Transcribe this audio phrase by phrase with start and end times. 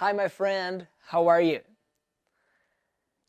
[0.00, 0.86] Hi, my friend.
[1.08, 1.58] How are you?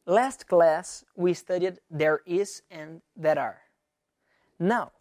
[0.06, 3.62] Last class, we studied there is and there are.
[4.60, 4.92] Now,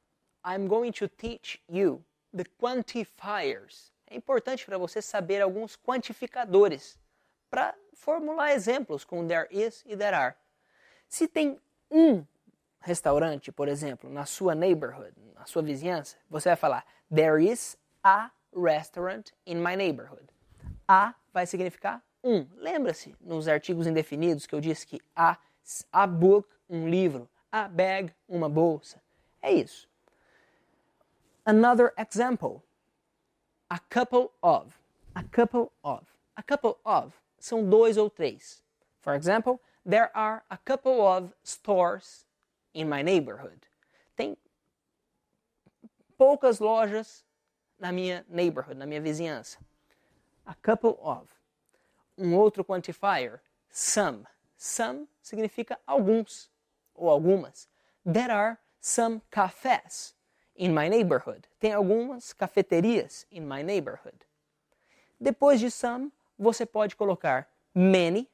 [0.43, 2.03] I'm going to teach you
[2.33, 3.93] the quantifiers.
[4.11, 6.99] É importante para você saber alguns quantificadores
[7.51, 10.37] para formular exemplos com there is e there are.
[11.07, 12.25] Se tem um
[12.81, 18.31] restaurante, por exemplo, na sua neighborhood, na sua vizinhança, você vai falar there is a
[18.55, 20.33] restaurant in my neighborhood.
[20.89, 22.47] A vai significar um.
[22.57, 25.37] Lembra-se nos artigos indefinidos que eu disse que a,
[25.93, 29.01] a book, um livro, a bag, uma bolsa.
[29.43, 29.89] É isso.
[31.45, 32.63] Another example.
[33.69, 34.75] A couple of.
[35.15, 36.05] A couple of.
[36.35, 38.63] A couple of são dois ou três.
[39.01, 42.27] For example, there are a couple of stores
[42.75, 43.67] in my neighborhood.
[44.17, 44.37] Tem
[46.17, 47.25] poucas lojas
[47.79, 49.59] na minha neighborhood, na minha vizinhança.
[50.49, 51.29] A couple of.
[52.17, 53.39] Um outro quantifier,
[53.71, 54.27] some.
[54.57, 56.51] Some significa alguns
[56.95, 57.69] ou algumas.
[58.05, 60.15] There are some cafés
[60.57, 61.47] in my neighborhood.
[61.61, 64.25] Tem algumas cafeterias in my neighborhood.
[65.21, 68.27] Depois de some, você pode colocar many,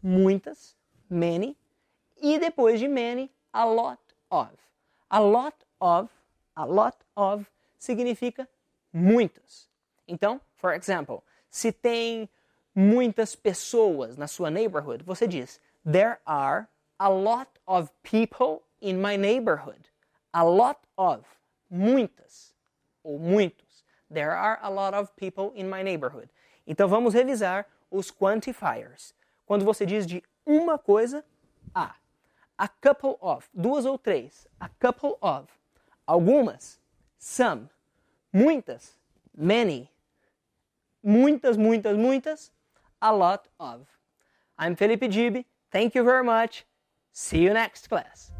[0.00, 0.76] muitas,
[1.10, 1.56] many,
[2.16, 4.00] e depois de many, a lot
[4.30, 4.50] of.
[5.10, 6.10] A lot of,
[6.54, 8.48] a lot of significa
[8.92, 9.68] muitas.
[10.06, 12.28] Então, for example, se tem
[12.74, 16.66] muitas pessoas na sua neighborhood, você diz there are
[16.98, 19.88] a lot of people in my neighborhood.
[20.32, 21.24] A lot of,
[21.70, 22.52] muitas
[23.02, 23.84] ou muitos.
[24.10, 26.28] There are a lot of people in my neighborhood.
[26.66, 29.14] Então vamos revisar os quantifiers.
[29.46, 31.24] Quando você diz de uma coisa,
[31.74, 31.94] a.
[32.58, 34.46] A couple of, duas ou três.
[34.58, 35.46] A couple of.
[36.06, 36.78] Algumas,
[37.18, 37.68] some.
[38.32, 38.96] Muitas,
[39.36, 39.90] many.
[41.06, 42.50] Muitas, muitas, muitas,
[43.00, 43.86] a lot of.
[44.58, 45.44] I'm Felipe Gibi.
[45.70, 46.66] Thank you very much.
[47.12, 48.32] See you next class.